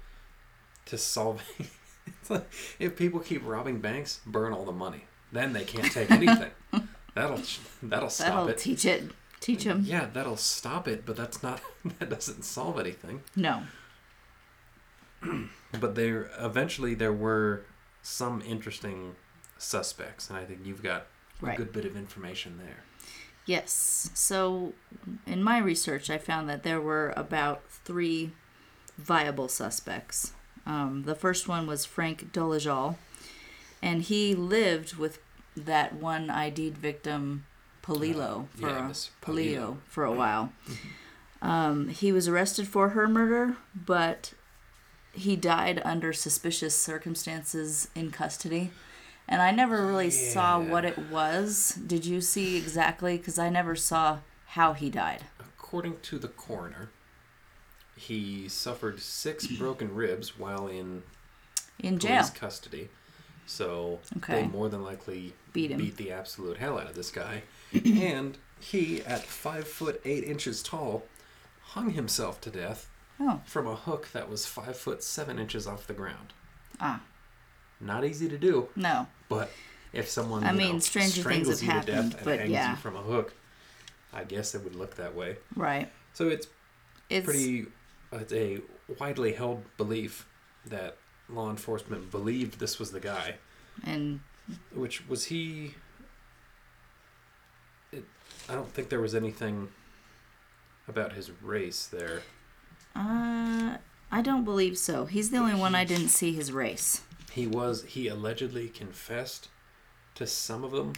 [0.85, 1.45] to solving.
[2.07, 5.05] it's like, if people keep robbing banks, burn all the money.
[5.31, 6.51] Then they can't take anything.
[7.15, 7.41] that'll
[7.81, 8.57] that'll stop That'll it.
[8.57, 9.11] teach it.
[9.43, 9.83] Teach him.
[9.85, 11.59] Yeah, that'll stop it, but that's not
[11.99, 13.21] that doesn't solve anything.
[13.35, 13.63] No.
[15.79, 17.65] But there eventually there were
[18.01, 19.15] some interesting
[19.57, 21.07] suspects, and I think you've got
[21.41, 21.55] Right.
[21.55, 22.83] a good bit of information there.
[23.45, 24.09] Yes.
[24.13, 24.73] So,
[25.27, 28.31] in my research, I found that there were about three
[28.97, 30.31] viable suspects.
[30.65, 32.95] Um, the first one was Frank Dolezal,
[33.81, 35.19] and he lived with
[35.57, 37.45] that one ID'd victim,
[37.83, 39.77] Polillo, Uh, for yeah, a, Polillo.
[39.87, 40.51] for a while.
[41.41, 44.33] Um, he was arrested for her murder, but
[45.11, 48.71] he died under suspicious circumstances in custody.
[49.27, 51.73] And I never really saw what it was.
[51.85, 53.17] Did you see exactly?
[53.17, 55.25] Because I never saw how he died.
[55.39, 56.89] According to the coroner,
[57.95, 61.03] he suffered six broken ribs while in
[61.79, 62.23] In jail.
[62.33, 62.89] custody.
[63.45, 64.41] So Okay.
[64.43, 65.77] they more than likely Beat him.
[65.79, 67.43] beat the absolute hell out of this guy.
[67.85, 71.03] and he, at five foot eight inches tall,
[71.61, 75.85] hung himself to death Oh, from a hook that was five foot seven inches off
[75.87, 76.33] the ground.
[76.79, 77.01] ah,
[77.79, 79.07] Not easy to do, no.
[79.29, 79.51] but
[79.93, 82.51] if someone I mean, know, stranger things have you to happened, death and but hangs
[82.51, 82.71] yeah.
[82.71, 83.33] you from a hook,
[84.11, 85.37] I guess it would look that way.
[85.55, 85.91] Right.
[86.13, 86.47] So it's
[87.09, 87.67] It's pretty
[88.11, 88.61] it's a
[88.99, 90.27] widely held belief
[90.65, 90.97] that
[91.29, 93.35] law enforcement believed this was the guy
[93.85, 94.19] and
[94.73, 95.73] which was he
[98.49, 99.69] i don't think there was anything
[100.87, 102.21] about his race there
[102.95, 103.77] uh,
[104.11, 105.05] I don't believe so.
[105.05, 107.01] He's the only one I didn't see his race.
[107.31, 109.47] he was he allegedly confessed
[110.13, 110.93] to some of them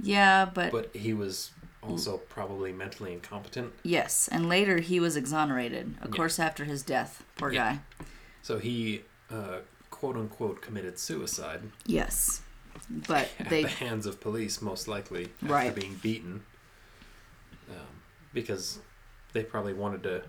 [0.00, 1.50] Yeah, but, but he was
[1.82, 5.96] also probably mentally incompetent yes, and later he was exonerated.
[6.00, 6.16] Of Yeah.
[6.16, 7.24] course, after his death.
[7.34, 7.78] Poor Yeah.
[7.98, 8.04] guy.
[8.42, 12.42] so he uh, quote unquote committed suicide Yes,
[13.08, 15.74] but at they the hands of police, most likely after Right.
[15.74, 16.44] being beaten,
[18.32, 18.78] because
[19.32, 20.22] they probably wanted to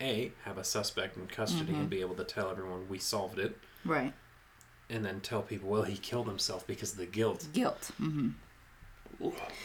[0.00, 1.80] a have a suspect in custody Mhm.
[1.80, 4.12] and be able to tell everyone we solved it, right
[4.90, 7.90] and then tell people, well, he killed himself because of the guilt, guilt.
[7.96, 8.30] hmm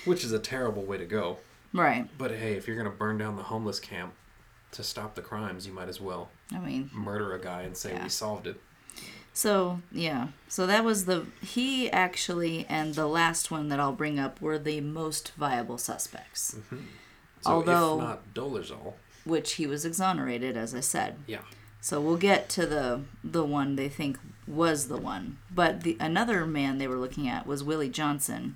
[0.06, 1.38] which is a terrible way to go.
[1.74, 2.08] Right.
[2.18, 4.14] But hey, if you're gonna burn down the homeless camp
[4.72, 7.92] to stop the crimes, you might as well I mean, murder a guy and say
[7.94, 8.04] Yeah.
[8.04, 8.62] we solved it.
[9.34, 14.20] So yeah, so that was the he actually and the last one that I'll bring
[14.20, 16.56] up were the most viable suspects,
[17.42, 18.94] So Although- if not Dolezal,
[19.26, 21.18] which he was exonerated, as I said.
[21.28, 21.42] yeah,
[21.82, 26.46] So we'll get to the the one they think was the one, but the another
[26.46, 28.56] man they were looking at was Willie Johnson,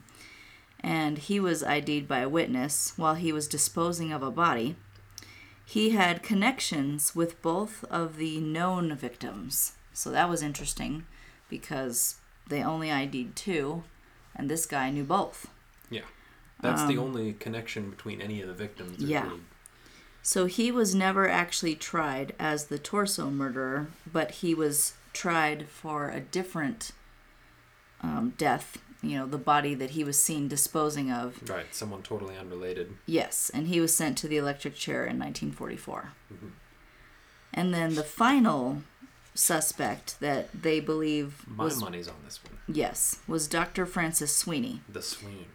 [0.80, 4.76] and he was ID'd by a witness while he was disposing of a body.
[5.66, 11.06] He had connections with both of the known victims, so that was interesting
[11.50, 12.16] because
[12.50, 13.84] they only ID'd two,
[14.36, 15.48] and this guy knew both.
[15.90, 16.02] yeah.
[16.64, 18.98] That's the Um, only connection between any of the victims.
[19.04, 19.26] Yeah.
[19.28, 19.42] really-
[20.26, 26.10] So he was never actually tried as the torso murderer, but he was tried for
[26.10, 26.92] a different
[28.02, 28.78] um, death.
[29.02, 31.48] You know, the body that he was seen disposing of.
[31.50, 32.96] Right, someone totally unrelated.
[33.06, 36.14] Yes, and he was sent to the electric chair in 1944.
[36.34, 36.52] Mhm.
[37.54, 38.84] And then the final
[39.36, 42.58] suspect that they believe My was money's on this one.
[42.68, 43.86] yes was Dr.
[43.86, 44.82] Francis Sweeney.
[44.88, 45.48] The Sween.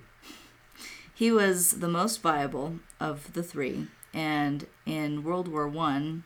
[1.18, 6.22] He was the most viable of the three, and in World War One,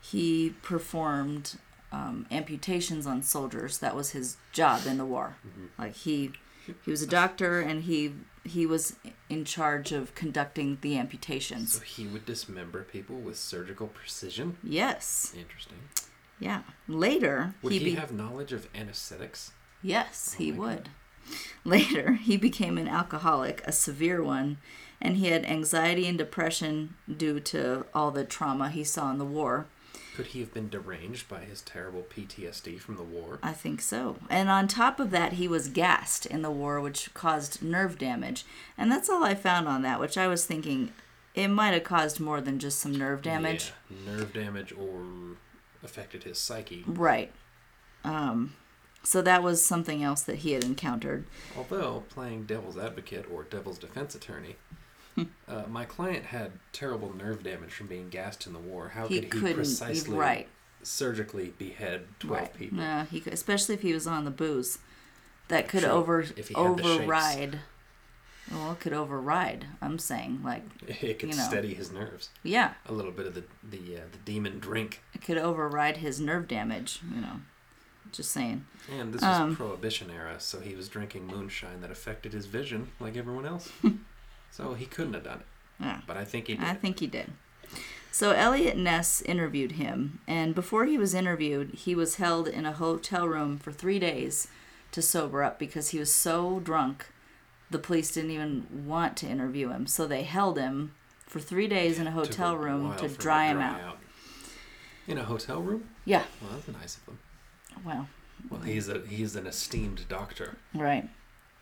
[0.00, 1.58] he performed
[1.92, 3.78] um, amputations on soldiers.
[3.78, 5.36] That was his job in the war.
[5.78, 6.32] Like he,
[6.84, 8.96] he was a doctor, and he he was
[9.28, 11.74] in charge of conducting the amputations.
[11.74, 14.56] So he would dismember people with surgical precision.
[14.62, 15.78] Yes, Interesting.
[16.40, 16.62] yeah.
[16.88, 19.52] Later, Would he, be- have knowledge of anesthetics?
[19.82, 20.84] Yes, Oh he would.
[20.84, 20.88] God.
[21.64, 24.58] Later, he became an alcoholic, a severe one,
[25.00, 29.24] and he had anxiety and depression due to all the trauma he saw in the
[29.24, 29.66] war.
[30.16, 33.38] Could he have been deranged by his terrible PTSD from the war?
[33.42, 34.16] I think so.
[34.30, 38.46] And on top of that, he was gassed in the war, which caused nerve damage.
[38.78, 40.90] And that's all I found on that, which I was thinking
[41.34, 43.72] it might have caused more than just some nerve damage.
[43.90, 45.04] Yeah, nerve damage or
[45.82, 46.82] affected his psyche.
[46.86, 47.30] Right.
[48.02, 48.54] Um,
[49.06, 51.26] so that was something else that he had encountered.
[51.56, 54.56] Although playing devil's advocate or devil's defense attorney,
[55.46, 58.88] uh, my client had terrible nerve damage from being gassed in the war.
[58.94, 60.48] How He could he precisely right.
[60.82, 62.54] surgically behead twelve right.
[62.54, 62.78] people?
[62.78, 64.78] No, he could, especially if he was on the booze.
[65.48, 65.90] That could True.
[65.90, 67.60] over If he had the override.
[68.50, 69.66] Well, it could override.
[69.80, 71.44] I'm saying, like, It could You know.
[71.44, 72.30] steady his nerves.
[72.42, 75.02] yeah, A little bit of the the uh, the demon drink.
[75.14, 77.00] it could override his nerve damage.
[77.14, 77.36] You know,
[78.16, 78.66] just saying.
[78.90, 82.90] And this was Um, Prohibition era, so he was drinking moonshine that affected his vision
[83.00, 83.70] like everyone else.
[84.50, 85.46] so he couldn't have done it.
[85.80, 86.00] Yeah.
[86.06, 86.64] But I think he did.
[86.64, 87.32] I think he did.
[88.10, 92.72] So Eliot Ness interviewed him, and before he was interviewed, he was held in a
[92.72, 94.48] hotel room for three days
[94.92, 97.06] to sober up because he was so drunk.
[97.70, 100.94] The police didn't even want to interview him, so they held him
[101.26, 103.98] for three days in a hotel room to dry him dry out.
[105.06, 105.90] In a hotel room?
[106.04, 106.22] Yeah.
[106.40, 107.18] Well, that's nice of him.
[107.84, 108.08] Well,
[108.50, 110.56] Well, he's a he's an esteemed doctor.
[110.74, 111.08] Right.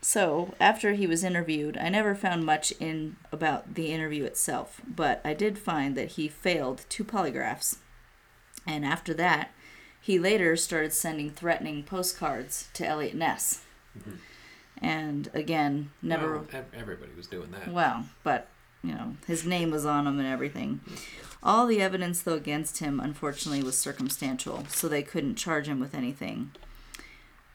[0.00, 5.22] So, after he was interviewed, I never found much in about the interview itself, but
[5.24, 7.78] I did find that he failed two polygraphs.
[8.66, 9.50] And after that,
[9.98, 13.62] he later started sending threatening postcards to Eliot Ness.
[13.98, 14.16] Mm-hmm.
[14.82, 17.72] And again, never Well, everybody was doing that.
[17.72, 18.48] well, but
[18.82, 20.80] you know, his name was on them and everything.
[20.84, 21.33] Mm-hmm.
[21.44, 25.94] All the evidence, though, against him, unfortunately, was circumstantial, so they couldn't charge him with
[25.94, 26.52] anything.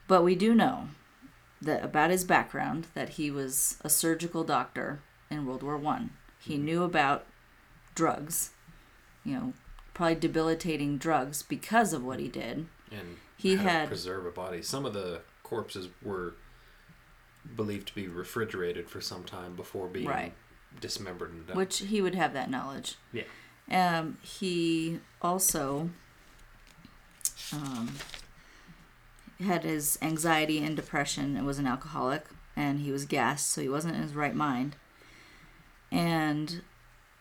[0.06, 0.88] But we do know
[1.60, 6.10] that about his background that he was a surgical doctor in World War One.
[6.38, 6.64] He mm-hmm.
[6.64, 7.26] knew about
[7.94, 8.50] drugs,
[9.24, 9.52] you know,
[9.92, 12.66] probably debilitating drugs because of what he did.
[12.92, 14.62] and He how to had- preserve a body.
[14.62, 16.34] Some of the corpses were
[17.56, 20.32] believed to be refrigerated for some time before being Right.
[20.80, 21.56] dismembered and done.
[21.56, 22.96] which he would have that knowledge.
[23.12, 23.24] Yeah.
[23.70, 25.90] Um, he also
[27.52, 27.94] um,
[29.42, 32.24] had his anxiety and depression and was an alcoholic,
[32.56, 34.76] and he was gassed, so he wasn't in his right mind.
[35.92, 36.62] And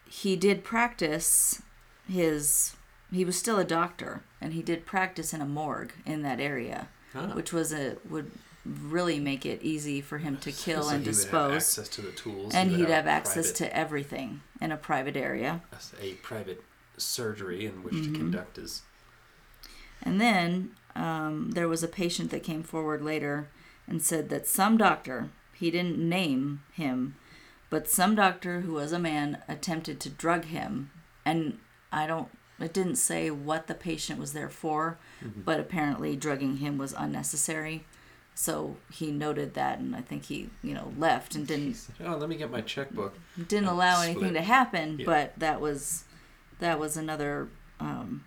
[0.10, 1.62] he did practice
[2.08, 2.76] his.
[3.12, 6.88] He was still a doctor, and he did practice in a morgue in that area,
[7.16, 7.28] Ah.
[7.34, 8.32] which was a would
[8.66, 12.54] really make it easy for him to kill So and dispose access to the tools,
[12.54, 15.62] and he he'd have access private- to everything in a private area.
[16.02, 16.64] a private
[16.98, 18.14] surgery in which Mm-hmm.
[18.14, 18.82] to conduct his.
[20.02, 23.50] And then um, there was a patient that came forward later
[23.88, 27.16] and said that some doctor, he didn't name him,
[27.70, 30.92] but some doctor who was a man attempted to drug him.
[31.26, 31.60] And
[31.92, 34.98] I don't, it didn't say what the patient was there for,
[35.46, 37.86] but apparently drugging him was unnecessary.
[38.42, 41.76] So he noted that, and I think he, you know, left and didn't
[42.06, 43.14] Oh, let me get my checkbook.
[43.36, 44.16] didn't allow split.
[44.16, 45.06] anything to happen Yeah.
[45.06, 46.06] but that was
[46.60, 47.50] that was another
[47.82, 48.24] um,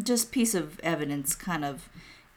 [0.00, 1.88] just piece of evidence kind of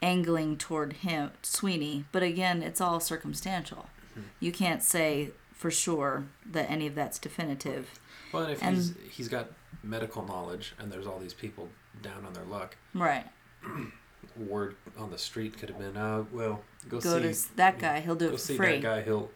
[0.01, 4.21] angling toward him sweeney but again it's all circumstantial Mm-hmm.
[4.39, 7.99] you can't say for sure that any of that's definitive
[8.33, 9.51] Well, and if And- he's he's got
[9.83, 11.69] medical knowledge, and there's all these people
[12.01, 13.27] down on their luck, right
[14.37, 17.99] word on the street could have been, uh, well, go, go see to that guy
[17.99, 19.01] he'll do it go see free that guy.
[19.01, 19.29] He'll,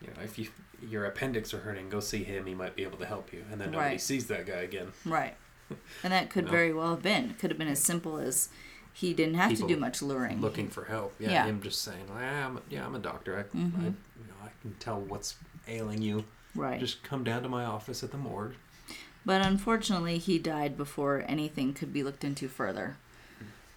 [0.00, 0.48] you know, if you
[0.86, 2.44] your appendix are hurting, go see him.
[2.46, 3.44] He might be able to help you.
[3.50, 4.00] And then nobody Right.
[4.00, 4.88] sees that guy again.
[5.04, 5.34] right
[6.04, 6.50] and that could No.
[6.50, 8.50] very well have been it could have been as simple as
[8.92, 11.14] he didn't have People to do much luring Looking for help.
[11.18, 11.44] Yeah, Yeah.
[11.46, 13.36] him just saying, "Ah, I'm, yeah, I'm a doctor.
[13.36, 13.82] I, I, Mhm.
[14.18, 15.36] you know, I can tell what's
[15.68, 16.24] ailing you.
[16.54, 18.54] right Just come down to my office at the morgue.
[19.26, 22.96] But unfortunately, he died before anything could be looked into further.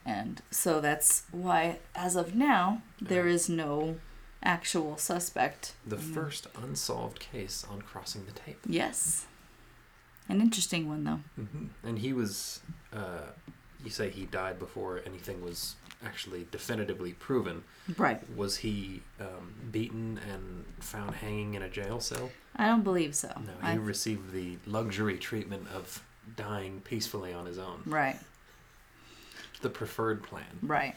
[0.06, 3.98] And so that's why, as of now, there is no
[4.42, 5.74] actual suspect.
[5.86, 8.60] The first unsolved case on crossing the tape.
[8.66, 9.26] Yes.
[10.28, 11.20] An interesting one, though.
[11.44, 12.62] hmm And he was,
[12.94, 13.32] uh,
[13.84, 17.64] you say he died before anything was actually definitively proven.
[17.98, 18.22] Right.
[18.36, 22.32] Was he um, beaten and found hanging in a jail cell?
[22.56, 23.28] I don't believe so.
[23.46, 26.02] No, I- he received the luxury treatment of
[26.38, 27.82] dying peacefully on his own.
[27.86, 28.18] right.
[29.62, 30.46] The preferred plan.
[30.62, 30.96] Right.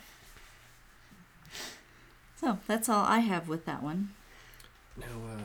[2.37, 4.11] So that's all I have with that one.
[4.97, 5.43] Now, uh,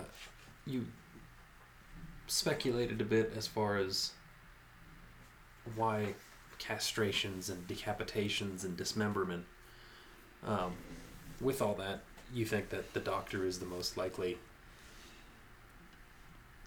[0.65, 0.87] you
[2.27, 4.11] speculated a bit as far as
[5.75, 6.15] why
[6.59, 9.45] castrations and decapitations and dismemberment.
[10.45, 10.73] Um,
[11.39, 12.01] with all that,
[12.33, 14.37] you think that the doctor is the most likely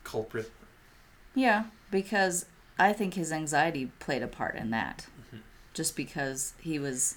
[0.05, 0.51] culprit?
[1.35, 2.47] Yeah, because
[2.79, 5.07] I think his anxiety played a part in that.
[5.75, 7.17] Just because he was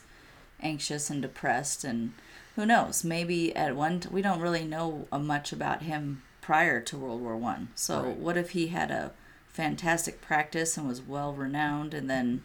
[0.62, 2.14] anxious and depressed, and
[2.56, 6.80] who knows, maybe at one t- we don't really know uh, much about him prior
[6.82, 7.70] to World War One.
[7.76, 8.18] So Right.
[8.18, 9.12] what if he had a
[9.52, 12.44] fantastic practice and was well renowned, and then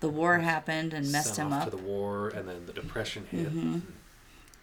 [0.00, 3.26] the war happened and messed Sent him up, to the war, and then the depression
[3.30, 3.52] hit.
[3.54, 3.82] Mhm.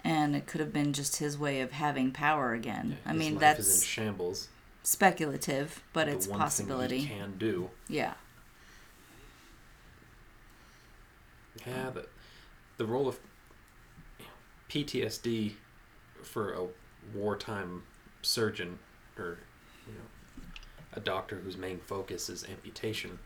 [0.04, 2.98] and it could have been just his way of having power again.
[3.04, 4.48] Yeah, I mean, is in that's shambles.
[4.84, 7.00] speculative, but the it's a one possibility.
[7.02, 7.70] Thing he can do.
[7.90, 8.14] Yeah.
[11.66, 12.06] Yeah, the,
[12.78, 13.20] the role of
[14.70, 15.54] PTSD
[16.24, 16.68] for a
[17.16, 17.84] wartime
[18.22, 18.80] surgeon
[19.18, 19.40] or
[19.88, 20.44] you know,
[20.94, 23.20] a doctor whose main focus is amputation.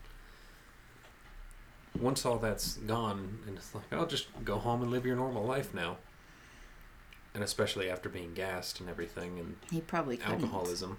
[1.98, 5.44] Once all that's gone, and it's like, I'll just go home and live your normal
[5.44, 5.98] life now.
[7.34, 10.42] And especially after being gassed and everything, and He probably couldn't.
[10.44, 10.98] alcoholism.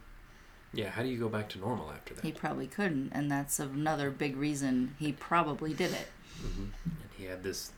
[0.74, 2.26] Yeah, how do you go back to normal after that?
[2.26, 6.08] He probably couldn't, and that's another big reason he probably did it.
[6.42, 7.72] hmm And he had this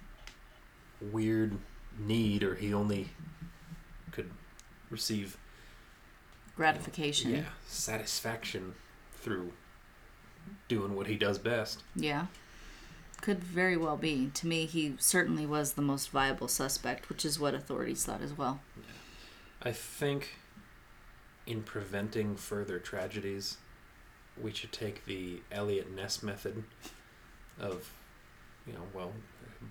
[1.11, 1.57] weird
[1.99, 3.09] need, or he only
[4.11, 4.31] could
[4.89, 5.37] receive
[6.55, 7.31] Gratification.
[7.31, 8.75] yeah satisfaction
[9.17, 9.51] through
[10.69, 11.83] doing what he does best.
[11.95, 12.27] Yeah.
[13.21, 14.29] Could very well be.
[14.35, 18.33] To me, he certainly was the most viable suspect, which is what authorities thought as
[18.37, 18.61] well.
[18.77, 18.83] Yeah.
[19.63, 20.35] I think
[21.47, 23.57] in preventing further tragedies,
[24.41, 26.63] we should take the Eliot Ness method
[27.59, 27.91] of,
[28.67, 29.13] you know, well,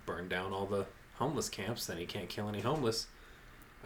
[0.07, 3.07] burn down all the homeless camps, then he can't kill any homeless.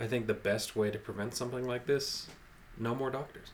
[0.00, 2.28] I think the best way to prevent something like this,
[2.78, 3.48] no more doctors.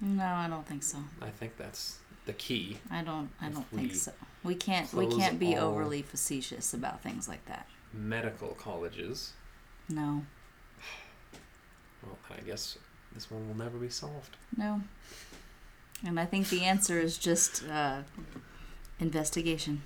[0.00, 0.98] No, I don't think so.
[1.22, 2.78] I think that's the key.
[2.90, 3.30] I don't.
[3.40, 4.12] I don't think so.
[4.44, 4.92] We can't.
[4.92, 7.66] We can't be overly facetious about things like that.
[7.94, 9.32] Medical colleges,
[9.88, 10.22] No.
[12.02, 12.76] well, I guess
[13.16, 14.36] this one will never be solved.
[14.56, 14.82] No.
[16.06, 18.02] And I think the answer is just uh,
[19.00, 19.82] investigation.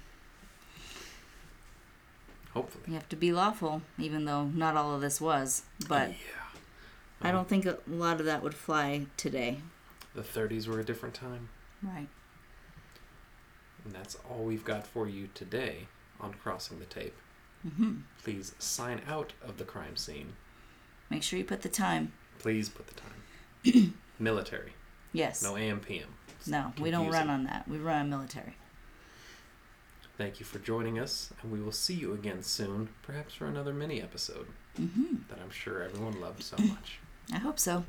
[2.52, 2.82] Hopefully.
[2.88, 5.62] You have to be lawful, even though not all of this was.
[5.88, 6.16] But yeah.
[7.22, 9.58] I don't think a lot of that would fly today.
[10.16, 11.48] The 30s were a different time.
[11.80, 12.08] Right.
[13.84, 15.86] And that's all we've got for you today
[16.20, 17.14] on Crossing the Tape.
[17.62, 20.32] hmm Please sign out of the crime scene.
[21.08, 22.12] Make sure you put the time.
[22.40, 23.19] Please put the time.
[24.18, 24.72] Military.
[25.12, 25.42] Yes.
[25.42, 26.08] No AM PM.
[26.46, 27.68] No, we don't run on that.
[27.68, 28.54] We run on military.
[30.16, 33.72] Thank you for joining us, and we will see you again soon, perhaps for another
[33.72, 34.46] mini episode
[34.76, 36.98] hmm that I'm sure everyone loved so much.
[37.32, 37.84] I hope so.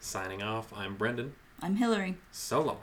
[0.00, 1.34] Signing off, I'm Brendan.
[1.62, 2.16] I'm Hillary.
[2.30, 2.80] So long.